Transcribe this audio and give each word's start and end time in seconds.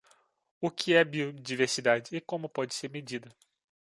O 0.59 0.71
que 0.71 0.95
é 0.95 1.03
biodiversidade 1.03 2.15
e 2.15 2.19
como 2.19 2.49
pode 2.49 2.73
ser 2.73 2.89
medida? 2.89 3.29